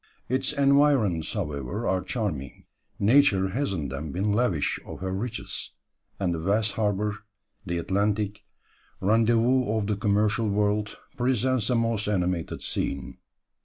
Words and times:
Its 0.27 0.51
environs, 0.51 1.33
however, 1.33 1.87
are 1.87 2.01
charming; 2.01 2.65
nature 2.97 3.49
has 3.49 3.71
in 3.71 3.89
them 3.89 4.11
been 4.11 4.33
lavish 4.33 4.79
of 4.83 4.99
her 4.99 5.11
riches; 5.13 5.73
and 6.19 6.33
the 6.33 6.39
vast 6.39 6.71
harbour, 6.71 7.19
the 7.67 7.77
Atlantic, 7.77 8.43
rendezvous 8.99 9.69
of 9.77 9.85
the 9.85 9.95
commercial 9.95 10.49
world, 10.49 10.97
presents 11.17 11.69
a 11.69 11.75
most 11.75 12.07
animated 12.07 12.63
scene. 12.63 13.19